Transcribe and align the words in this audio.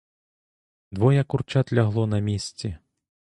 Двоє 0.91 1.23
курчат 1.23 1.73
лягло 1.73 2.07
на 2.07 2.19
місці. 2.19 2.77